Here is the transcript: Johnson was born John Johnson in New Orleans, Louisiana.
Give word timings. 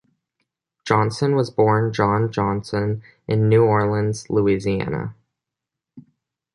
Johnson 0.83 1.35
was 1.35 1.51
born 1.51 1.93
John 1.93 2.31
Johnson 2.31 3.03
in 3.27 3.47
New 3.47 3.63
Orleans, 3.65 4.31
Louisiana. 4.31 5.13